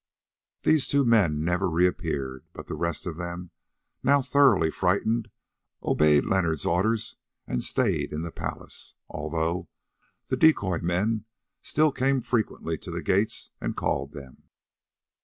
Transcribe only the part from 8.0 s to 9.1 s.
in the palace,